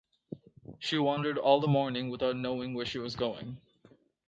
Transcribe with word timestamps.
She 0.79 0.97
wandered 0.97 1.37
all 1.37 1.59
the 1.59 1.67
morning 1.67 2.09
without 2.09 2.35
knowing 2.35 2.73
where 2.73 2.87
she 2.87 2.97
was 2.97 3.15
going. 3.15 3.61